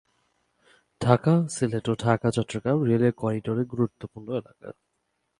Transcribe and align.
ঢাকা-সিলেট 1.01 1.85
ও 1.89 1.93
Dhaka-Chittagong 1.95 2.77
railway 2.83 3.13
করিডোরের 3.17 3.65
গুরুত্বপূর্ণ 3.65 4.27
এলাকা। 4.31 4.67